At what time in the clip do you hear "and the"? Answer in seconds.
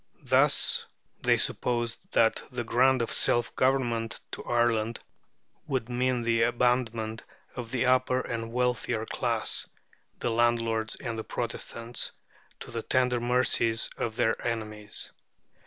10.95-11.23